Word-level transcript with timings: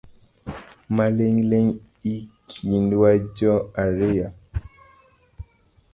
Maling’ling’ 0.95 1.69
ekindwa 2.15 3.09
ji 3.35 3.51
ariyo 3.83 4.27